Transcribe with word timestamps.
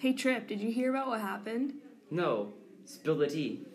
Hey 0.00 0.14
Trip, 0.14 0.48
did 0.48 0.60
you 0.60 0.72
hear 0.72 0.88
about 0.88 1.08
what 1.08 1.20
happened? 1.20 1.74
No, 2.10 2.54
spill 2.86 3.18
the 3.18 3.26
tea. 3.26 3.66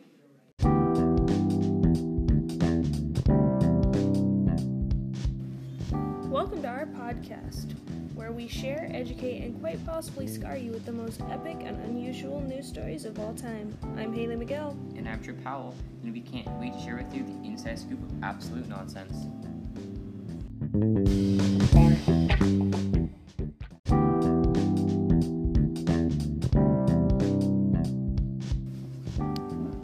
Welcome 6.27 6.63
to 6.63 6.67
our 6.67 6.87
podcast, 6.87 7.75
where 8.15 8.31
we 8.31 8.47
share, 8.47 8.89
educate, 8.91 9.43
and 9.43 9.61
quite 9.61 9.85
possibly 9.85 10.25
scar 10.25 10.57
you 10.57 10.71
with 10.71 10.87
the 10.87 10.91
most 10.91 11.21
epic 11.29 11.57
and 11.59 11.79
unusual 11.85 12.41
news 12.41 12.67
stories 12.67 13.05
of 13.05 13.19
all 13.19 13.35
time. 13.35 13.77
I'm 13.95 14.11
Haley 14.11 14.35
Miguel. 14.35 14.75
And 14.97 15.07
I'm 15.07 15.21
Trip 15.21 15.43
Powell, 15.43 15.75
and 16.01 16.11
we 16.11 16.21
can't 16.21 16.49
wait 16.59 16.73
to 16.73 16.79
share 16.79 16.95
with 16.95 17.13
you 17.13 17.21
the 17.21 17.47
inside 17.47 17.77
scoop 17.77 18.01
of 18.01 18.23
absolute 18.23 18.67
nonsense. 18.67 19.27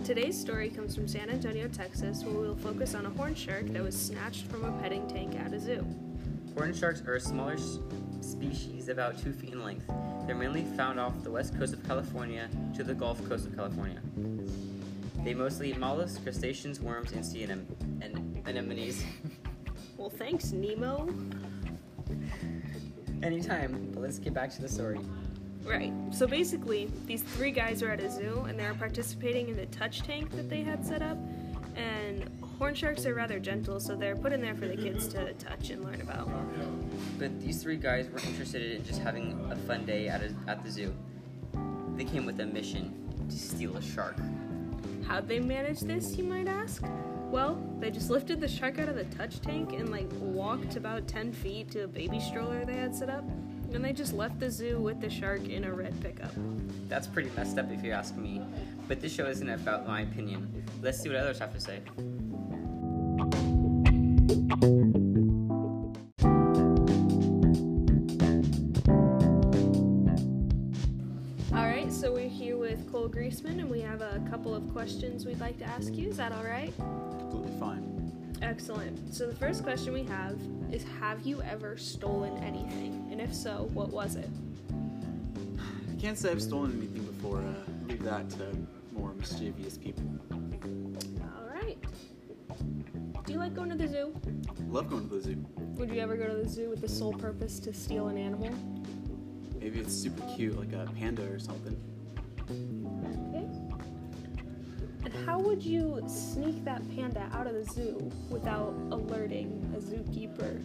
Today's 0.03 0.39
story 0.39 0.69
comes 0.69 0.95
from 0.95 1.07
San 1.07 1.29
Antonio, 1.29 1.67
Texas, 1.67 2.23
where 2.23 2.33
we 2.33 2.47
will 2.47 2.55
focus 2.55 2.95
on 2.95 3.05
a 3.05 3.09
horn 3.11 3.35
shark 3.35 3.67
that 3.67 3.83
was 3.83 3.95
snatched 3.95 4.45
from 4.47 4.65
a 4.65 4.71
petting 4.81 5.07
tank 5.07 5.35
at 5.39 5.53
a 5.53 5.59
zoo. 5.59 5.85
Horned 6.55 6.75
sharks 6.75 7.01
are 7.05 7.15
a 7.15 7.19
smaller 7.19 7.55
species 8.19 8.89
about 8.89 9.21
two 9.21 9.31
feet 9.31 9.53
in 9.53 9.63
length. 9.63 9.85
They're 10.25 10.35
mainly 10.35 10.63
found 10.75 10.99
off 10.99 11.13
the 11.23 11.29
west 11.29 11.57
coast 11.57 11.73
of 11.73 11.83
California 11.83 12.49
to 12.75 12.83
the 12.83 12.95
Gulf 12.95 13.23
Coast 13.29 13.45
of 13.45 13.55
California. 13.55 13.99
They 15.23 15.35
mostly 15.35 15.69
eat 15.69 15.77
mollusks, 15.77 16.17
crustaceans, 16.17 16.81
worms, 16.81 17.11
and 17.11 17.23
sea 17.23 17.45
anem- 17.45 17.65
and 18.01 18.43
anemones. 18.47 19.03
Well, 19.97 20.09
thanks, 20.09 20.51
Nemo. 20.51 21.07
Anytime, 23.21 23.91
but 23.93 24.01
let's 24.01 24.17
get 24.17 24.33
back 24.33 24.49
to 24.55 24.61
the 24.61 24.67
story. 24.67 24.99
Right. 25.63 25.93
So 26.11 26.27
basically, 26.27 26.89
these 27.05 27.21
three 27.21 27.51
guys 27.51 27.83
are 27.83 27.91
at 27.91 27.99
a 27.99 28.09
zoo 28.09 28.45
and 28.47 28.59
they're 28.59 28.73
participating 28.73 29.49
in 29.49 29.55
the 29.55 29.67
touch 29.67 30.01
tank 30.01 30.31
that 30.31 30.49
they 30.49 30.63
had 30.63 30.85
set 30.85 31.01
up. 31.01 31.17
And 31.75 32.29
horn 32.57 32.75
sharks 32.75 33.05
are 33.05 33.13
rather 33.13 33.39
gentle, 33.39 33.79
so 33.79 33.95
they're 33.95 34.15
put 34.15 34.33
in 34.33 34.41
there 34.41 34.55
for 34.55 34.67
the 34.67 34.75
kids 34.75 35.07
to 35.09 35.33
touch 35.33 35.69
and 35.69 35.83
learn 35.83 36.01
about. 36.01 36.29
But 37.17 37.39
these 37.39 37.63
three 37.63 37.77
guys 37.77 38.09
were 38.09 38.19
interested 38.19 38.61
in 38.61 38.85
just 38.85 39.01
having 39.01 39.39
a 39.49 39.55
fun 39.55 39.85
day 39.85 40.07
at, 40.07 40.21
a, 40.21 40.35
at 40.47 40.63
the 40.63 40.69
zoo. 40.69 40.93
They 41.95 42.03
came 42.03 42.25
with 42.25 42.39
a 42.39 42.45
mission 42.45 42.93
to 43.29 43.37
steal 43.37 43.77
a 43.77 43.81
shark. 43.81 44.17
How'd 45.07 45.27
they 45.27 45.39
manage 45.39 45.79
this, 45.81 46.17
you 46.17 46.23
might 46.23 46.47
ask? 46.47 46.83
Well, 47.31 47.61
they 47.79 47.91
just 47.91 48.09
lifted 48.09 48.41
the 48.41 48.47
shark 48.47 48.77
out 48.77 48.89
of 48.89 48.95
the 48.95 49.05
touch 49.05 49.39
tank 49.39 49.71
and 49.73 49.89
like 49.89 50.09
walked 50.19 50.75
about 50.75 51.07
10 51.07 51.31
feet 51.31 51.71
to 51.71 51.85
a 51.85 51.87
baby 51.87 52.19
stroller 52.19 52.65
they 52.65 52.75
had 52.75 52.93
set 52.93 53.09
up. 53.09 53.23
And 53.73 53.85
they 53.85 53.93
just 53.93 54.13
left 54.13 54.39
the 54.39 54.51
zoo 54.51 54.79
with 54.79 54.99
the 55.01 55.09
shark 55.09 55.47
in 55.47 55.63
a 55.63 55.73
red 55.73 55.99
pickup. 56.01 56.31
That's 56.87 57.07
pretty 57.07 57.29
messed 57.35 57.57
up 57.57 57.71
if 57.71 57.83
you 57.83 57.91
ask 57.91 58.15
me. 58.15 58.41
But 58.87 59.01
this 59.01 59.13
show 59.13 59.25
isn't 59.27 59.49
about 59.49 59.87
my 59.87 60.01
opinion. 60.01 60.63
Let's 60.81 61.01
see 61.01 61.09
what 61.09 61.17
others 61.17 61.39
have 61.39 61.53
to 61.53 61.59
say. 61.59 61.79
Alright, 71.53 71.91
so 71.91 72.13
we're 72.13 72.27
here 72.27 72.57
with 72.57 72.91
Cole 72.91 73.09
Greaseman 73.09 73.59
and 73.59 73.69
we 73.69 73.81
have 73.81 74.01
a 74.01 74.21
couple 74.29 74.53
of 74.53 74.69
questions 74.73 75.25
we'd 75.25 75.39
like 75.39 75.57
to 75.59 75.65
ask 75.65 75.93
you. 75.95 76.09
Is 76.09 76.17
that 76.17 76.33
alright? 76.33 76.73
Completely 76.77 77.59
fine. 77.59 78.10
Excellent. 78.41 79.13
So 79.13 79.27
the 79.27 79.35
first 79.35 79.63
question 79.63 79.93
we 79.93 80.03
have 80.03 80.37
is 80.71 80.83
Have 80.99 81.21
you 81.21 81.41
ever 81.43 81.77
stolen 81.77 82.37
anything? 82.43 83.07
And 83.11 83.21
if 83.21 83.33
so, 83.33 83.69
what 83.73 83.89
was 83.89 84.15
it? 84.15 84.29
I 84.71 86.01
can't 86.01 86.17
say 86.17 86.31
I've 86.31 86.41
stolen 86.41 86.71
anything 86.71 87.03
before. 87.03 87.37
Uh, 87.37 87.87
leave 87.87 88.03
that 88.03 88.29
to 88.31 88.47
more 88.91 89.13
mischievous 89.13 89.77
people. 89.77 90.03
Alright. 91.37 91.77
Do 93.25 93.33
you 93.33 93.39
like 93.39 93.53
going 93.53 93.69
to 93.69 93.75
the 93.75 93.87
zoo? 93.87 94.13
Love 94.69 94.89
going 94.89 95.07
to 95.07 95.15
the 95.15 95.21
zoo. 95.21 95.45
Would 95.75 95.91
you 95.91 95.99
ever 95.99 96.17
go 96.17 96.27
to 96.27 96.43
the 96.43 96.49
zoo 96.49 96.69
with 96.69 96.81
the 96.81 96.89
sole 96.89 97.13
purpose 97.13 97.59
to 97.59 97.73
steal 97.73 98.07
an 98.07 98.17
animal? 98.17 98.49
Maybe 99.59 99.79
it's 99.79 99.93
super 99.93 100.23
cute, 100.35 100.57
like 100.57 100.73
a 100.73 100.91
panda 100.93 101.23
or 101.31 101.37
something. 101.37 101.79
Would 105.51 105.61
you 105.61 106.01
sneak 106.07 106.63
that 106.63 106.81
panda 106.95 107.29
out 107.33 107.45
of 107.45 107.51
the 107.51 107.65
zoo 107.73 108.09
without 108.29 108.73
alerting 108.89 109.69
a 109.75 109.79
zookeeper? 109.79 110.63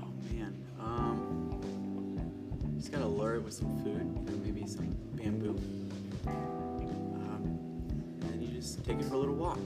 Oh 0.00 0.12
man. 0.30 0.54
Um, 0.78 1.60
just 2.76 2.92
gotta 2.92 3.04
lure 3.04 3.34
it 3.34 3.42
with 3.42 3.54
some 3.54 3.82
food, 3.82 4.06
know, 4.24 4.32
maybe 4.44 4.64
some 4.64 4.96
bamboo. 5.14 5.60
Um, 6.24 7.58
and 8.20 8.30
then 8.30 8.42
you 8.42 8.46
just 8.56 8.84
take 8.84 9.00
it 9.00 9.06
for 9.06 9.14
a 9.14 9.18
little 9.18 9.34
walk. 9.34 9.58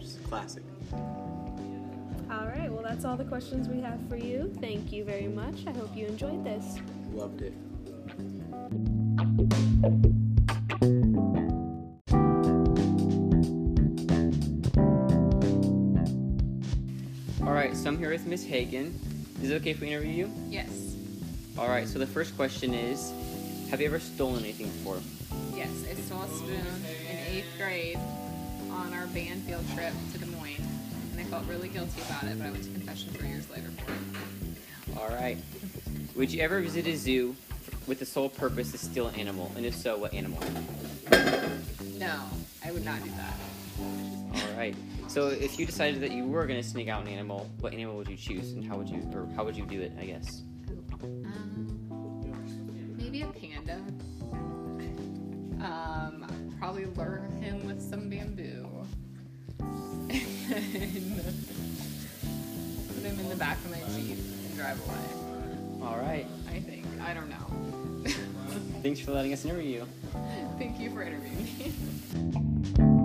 Just 0.00 0.20
classic. 0.24 0.64
Alright, 0.92 2.72
well, 2.72 2.82
that's 2.82 3.04
all 3.04 3.16
the 3.16 3.26
questions 3.26 3.68
we 3.68 3.80
have 3.80 4.00
for 4.08 4.16
you. 4.16 4.52
Thank 4.60 4.90
you 4.90 5.04
very 5.04 5.28
much. 5.28 5.68
I 5.68 5.70
hope 5.70 5.96
you 5.96 6.06
enjoyed 6.06 6.42
this. 6.44 6.80
Loved 7.12 7.42
it. 7.42 7.54
So 17.88 17.94
I'm 17.94 17.98
here 17.98 18.10
with 18.10 18.26
Miss 18.26 18.44
Hagen. 18.44 19.00
Is 19.42 19.50
it 19.50 19.54
okay 19.62 19.70
if 19.70 19.80
we 19.80 19.88
interview 19.88 20.10
you? 20.10 20.32
Yes. 20.50 20.94
Alright, 21.56 21.88
so 21.88 21.98
the 21.98 22.06
first 22.06 22.36
question 22.36 22.74
is 22.74 23.14
Have 23.70 23.80
you 23.80 23.86
ever 23.86 23.98
stolen 23.98 24.40
anything 24.44 24.66
before? 24.66 25.00
Yes, 25.56 25.70
I 25.90 25.94
stole 25.94 26.20
a 26.20 26.28
spoon 26.28 26.66
in 27.10 27.16
eighth 27.16 27.46
grade 27.56 27.98
on 28.70 28.92
our 28.92 29.06
band 29.06 29.42
field 29.44 29.64
trip 29.74 29.94
to 30.12 30.18
Des 30.18 30.26
Moines, 30.26 30.68
and 31.12 31.20
I 31.20 31.24
felt 31.24 31.46
really 31.46 31.68
guilty 31.68 32.02
about 32.02 32.24
it, 32.24 32.36
but 32.36 32.48
I 32.48 32.50
went 32.50 32.64
to 32.64 32.70
confession 32.70 33.08
three 33.14 33.28
years 33.28 33.48
later 33.48 33.70
for 33.78 33.90
it. 33.90 34.98
Alright. 34.98 35.38
Would 36.14 36.30
you 36.30 36.42
ever 36.42 36.60
visit 36.60 36.86
a 36.86 36.94
zoo 36.94 37.34
with 37.86 38.00
the 38.00 38.06
sole 38.06 38.28
purpose 38.28 38.70
to 38.72 38.78
steal 38.78 39.06
an 39.06 39.14
animal? 39.14 39.50
And 39.56 39.64
if 39.64 39.74
so, 39.74 39.96
what 39.96 40.12
animal? 40.12 40.40
No, 41.96 42.20
I 42.62 42.70
would 42.70 42.84
not 42.84 43.02
do 43.02 43.10
that. 43.12 43.34
Alright. 44.50 44.76
So 45.08 45.28
if 45.28 45.58
you 45.58 45.66
decided 45.66 46.00
that 46.02 46.12
you 46.12 46.24
were 46.26 46.46
going 46.46 46.60
to 46.60 46.68
sneak 46.68 46.88
out 46.88 47.02
an 47.02 47.08
animal, 47.08 47.50
what 47.60 47.72
animal 47.72 47.96
would 47.96 48.08
you 48.08 48.16
choose 48.16 48.52
and 48.52 48.64
how 48.64 48.76
would 48.76 48.88
you 48.88 49.02
or 49.14 49.28
how 49.34 49.44
would 49.44 49.56
you 49.56 49.64
do 49.64 49.80
it, 49.80 49.92
I 49.98 50.04
guess? 50.04 50.42
Um, 51.02 52.94
maybe 52.96 53.22
a 53.22 53.26
panda. 53.28 53.80
Um, 55.64 56.26
probably 56.58 56.86
lure 56.86 57.22
him 57.40 57.66
with 57.66 57.80
some 57.80 58.08
bamboo. 58.08 58.68
and 59.58 60.10
put 62.88 63.04
him 63.04 63.18
in 63.20 63.28
the 63.28 63.36
back 63.36 63.58
of 63.64 63.70
my 63.70 63.80
Jeep 63.96 64.18
and 64.18 64.56
drive 64.56 64.80
away. 64.86 65.86
Alright. 65.86 66.26
I 66.48 66.60
think. 66.60 66.84
I 67.02 67.14
don't 67.14 67.30
know. 67.30 67.46
Thanks 68.82 69.00
for 69.00 69.12
letting 69.12 69.32
us 69.32 69.44
interview 69.44 69.80
you. 69.80 69.88
Thank 70.58 70.78
you 70.78 70.90
for 70.90 71.02
interviewing 71.02 71.44
me. 71.58 72.94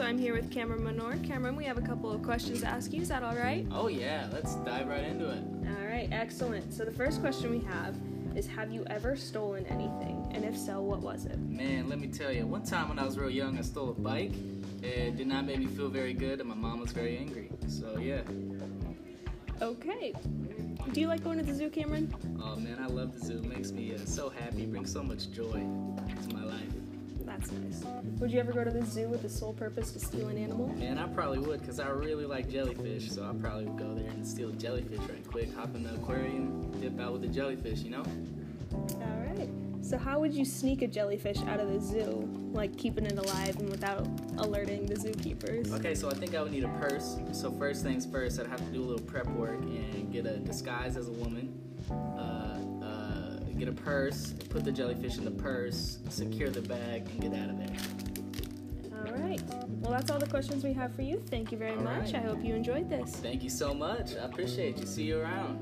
so 0.00 0.06
I'm 0.06 0.16
here 0.16 0.32
with 0.32 0.50
Cameron 0.50 0.80
Menor. 0.80 1.22
Cameron, 1.22 1.56
we 1.56 1.64
have 1.64 1.76
a 1.76 1.82
couple 1.82 2.10
of 2.10 2.22
questions 2.22 2.62
to 2.62 2.66
ask 2.66 2.90
you. 2.90 3.02
Is 3.02 3.10
that 3.10 3.22
all 3.22 3.36
right? 3.36 3.66
Oh 3.70 3.88
yeah, 3.88 4.28
let's 4.32 4.54
dive 4.54 4.88
right 4.88 5.04
into 5.04 5.28
it. 5.28 5.42
All 5.78 5.86
right, 5.86 6.08
excellent. 6.10 6.72
So 6.72 6.86
the 6.86 6.90
first 6.90 7.20
question 7.20 7.50
we 7.50 7.58
have 7.66 7.94
is 8.34 8.46
Have 8.46 8.72
you 8.72 8.82
ever 8.86 9.14
stolen 9.14 9.66
anything? 9.66 10.26
And 10.30 10.42
if 10.42 10.56
so, 10.56 10.80
what 10.80 11.00
was 11.00 11.26
it? 11.26 11.38
Man, 11.38 11.90
let 11.90 11.98
me 11.98 12.06
tell 12.06 12.32
you, 12.32 12.46
one 12.46 12.62
time 12.62 12.88
when 12.88 12.98
I 12.98 13.04
was 13.04 13.18
real 13.18 13.28
young, 13.28 13.58
I 13.58 13.60
stole 13.60 13.90
a 13.90 13.92
bike. 13.92 14.32
It 14.82 15.18
did 15.18 15.26
not 15.26 15.44
make 15.44 15.58
me 15.58 15.66
feel 15.66 15.90
very 15.90 16.14
good, 16.14 16.40
and 16.40 16.48
my 16.48 16.54
mom 16.54 16.80
was 16.80 16.92
very 16.92 17.18
angry. 17.18 17.50
So 17.68 17.98
yeah. 17.98 18.22
Okay. 19.60 20.14
Do 20.94 21.00
you 21.02 21.08
like 21.08 21.22
going 21.22 21.36
to 21.36 21.44
the 21.44 21.52
zoo, 21.52 21.68
Cameron? 21.68 22.14
Oh 22.42 22.56
man, 22.56 22.78
I 22.80 22.86
love 22.86 23.12
the 23.12 23.26
zoo. 23.26 23.36
It 23.36 23.44
makes 23.44 23.70
me 23.70 23.94
uh, 23.94 23.98
so 24.06 24.30
happy, 24.30 24.64
brings 24.64 24.90
so 24.90 25.02
much 25.02 25.30
joy 25.30 25.62
to 26.22 26.34
my 26.34 26.44
life. 26.44 26.79
That's 27.30 27.52
nice. 27.52 27.84
Would 28.18 28.32
you 28.32 28.40
ever 28.40 28.52
go 28.52 28.64
to 28.64 28.70
the 28.70 28.84
zoo 28.84 29.06
with 29.08 29.22
the 29.22 29.28
sole 29.28 29.52
purpose 29.52 29.92
to 29.92 30.00
steal 30.00 30.26
an 30.28 30.36
animal? 30.36 30.66
Man, 30.68 30.98
I 30.98 31.06
probably 31.06 31.38
would, 31.38 31.64
cause 31.64 31.78
I 31.78 31.88
really 31.88 32.26
like 32.26 32.50
jellyfish. 32.50 33.08
So 33.08 33.22
I 33.22 33.32
probably 33.40 33.66
would 33.66 33.78
go 33.78 33.94
there 33.94 34.10
and 34.10 34.26
steal 34.26 34.48
a 34.48 34.52
jellyfish 34.52 34.98
right 34.98 35.26
quick, 35.30 35.54
hop 35.54 35.76
in 35.76 35.84
the 35.84 35.94
aquarium, 35.94 36.72
dip 36.80 37.00
out 37.00 37.12
with 37.12 37.22
the 37.22 37.28
jellyfish. 37.28 37.80
You 37.80 37.90
know? 37.90 38.04
All 38.72 39.26
right. 39.28 39.48
So 39.80 39.96
how 39.96 40.18
would 40.18 40.34
you 40.34 40.44
sneak 40.44 40.82
a 40.82 40.88
jellyfish 40.88 41.38
out 41.42 41.60
of 41.60 41.72
the 41.72 41.80
zoo, 41.80 42.28
like 42.52 42.76
keeping 42.76 43.06
it 43.06 43.16
alive 43.16 43.56
and 43.58 43.70
without 43.70 44.08
alerting 44.38 44.86
the 44.86 44.94
zookeepers? 44.94 45.72
Okay, 45.72 45.94
so 45.94 46.10
I 46.10 46.14
think 46.14 46.34
I 46.34 46.42
would 46.42 46.52
need 46.52 46.64
a 46.64 46.78
purse. 46.80 47.16
So 47.32 47.52
first 47.52 47.84
things 47.84 48.06
first, 48.06 48.40
I'd 48.40 48.48
have 48.48 48.58
to 48.58 48.72
do 48.72 48.82
a 48.82 48.86
little 48.86 49.06
prep 49.06 49.28
work 49.28 49.60
and 49.60 50.12
get 50.12 50.26
a 50.26 50.36
disguise 50.36 50.96
as 50.96 51.06
a 51.08 51.12
woman. 51.12 51.59
Get 53.60 53.68
a 53.68 53.72
purse, 53.72 54.32
put 54.48 54.64
the 54.64 54.72
jellyfish 54.72 55.18
in 55.18 55.24
the 55.26 55.30
purse, 55.30 55.98
secure 56.08 56.48
the 56.48 56.62
bag, 56.62 57.06
and 57.10 57.20
get 57.20 57.34
out 57.38 57.50
of 57.50 57.58
there. 57.58 57.76
All 59.06 59.12
right. 59.22 59.38
Well, 59.48 59.68
Well, 59.82 59.90
that's 59.90 60.10
all 60.10 60.18
the 60.18 60.26
questions 60.26 60.64
we 60.64 60.72
have 60.72 60.94
for 60.94 61.02
you. 61.02 61.22
Thank 61.28 61.52
you 61.52 61.58
very 61.58 61.76
All 61.76 61.82
much. 61.82 62.14
right. 62.14 62.14
I 62.14 62.20
hope 62.20 62.42
you 62.42 62.54
enjoyed 62.54 62.88
this. 62.88 63.16
Thank 63.16 63.42
you 63.42 63.50
so 63.50 63.74
much. 63.74 64.16
I 64.16 64.24
appreciate 64.24 64.78
you. 64.78 64.86
See 64.86 65.02
you 65.02 65.20
around. 65.20 65.58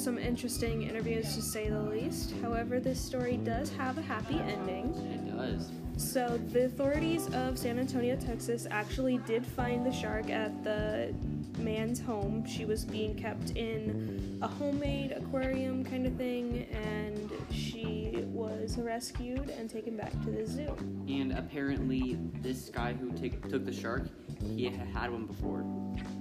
Some 0.00 0.18
interesting 0.18 0.82
interviews 0.82 1.34
to 1.34 1.42
say 1.42 1.68
the 1.68 1.80
least. 1.80 2.32
However, 2.42 2.80
this 2.80 3.00
story 3.00 3.36
does 3.36 3.70
have 3.72 3.98
a 3.98 4.02
happy 4.02 4.38
ending. 4.38 4.94
It 5.12 5.36
does. 5.36 5.70
So, 5.96 6.40
the 6.52 6.64
authorities 6.64 7.28
of 7.34 7.58
San 7.58 7.78
Antonio, 7.78 8.16
Texas 8.16 8.66
actually 8.70 9.18
did 9.18 9.44
find 9.44 9.84
the 9.84 9.92
shark 9.92 10.30
at 10.30 10.64
the 10.64 11.14
man's 11.58 12.00
home. 12.00 12.46
She 12.46 12.64
was 12.64 12.86
being 12.86 13.14
kept 13.14 13.50
in 13.50 14.38
a 14.40 14.48
homemade 14.48 15.12
aquarium 15.12 15.84
kind 15.84 16.06
of 16.06 16.14
thing, 16.14 16.66
and 16.72 17.30
she 17.52 18.24
was 18.28 18.78
rescued 18.78 19.50
and 19.50 19.68
taken 19.68 19.96
back 19.96 20.12
to 20.24 20.30
the 20.30 20.46
zoo. 20.46 20.74
And 21.08 21.32
apparently, 21.32 22.16
this 22.40 22.70
guy 22.70 22.94
who 22.94 23.12
take, 23.12 23.46
took 23.50 23.66
the 23.66 23.72
shark, 23.72 24.08
he 24.56 24.64
had 24.64 24.88
had 24.88 25.10
one 25.10 25.26
before, 25.26 25.60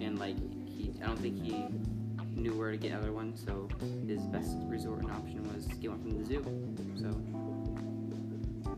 and 0.01 0.19
like 0.19 0.35
he, 0.67 0.93
I 1.01 1.07
don't 1.07 1.19
think 1.19 1.41
he 1.41 1.65
knew 2.39 2.53
where 2.57 2.71
to 2.71 2.77
get 2.77 2.91
another 2.91 3.11
one. 3.11 3.35
So 3.35 3.67
his 4.07 4.21
best 4.27 4.55
resort 4.65 4.99
and 5.01 5.11
option 5.11 5.43
was 5.53 5.65
get 5.79 5.91
one 5.91 6.01
from 6.01 6.17
the 6.17 6.25
zoo. 6.25 6.43
So 6.97 8.71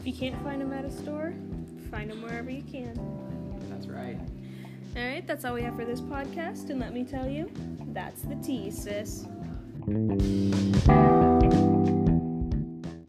If 0.00 0.06
you 0.06 0.12
can't 0.12 0.42
find 0.42 0.60
them 0.60 0.72
at 0.72 0.84
a 0.84 0.90
store, 0.90 1.34
find 1.90 2.10
them 2.10 2.22
wherever 2.22 2.50
you 2.50 2.62
can. 2.62 2.94
that's 3.70 3.86
right. 3.86 4.18
All 4.96 5.04
right, 5.06 5.26
that's 5.26 5.44
all 5.44 5.52
we 5.54 5.62
have 5.62 5.76
for 5.76 5.84
this 5.84 6.00
podcast, 6.00 6.70
and 6.70 6.80
let 6.80 6.94
me 6.94 7.04
tell 7.04 7.28
you, 7.28 7.50
that's 7.92 8.22
the 8.22 8.34
tea, 8.36 8.70
sis. 8.70 9.26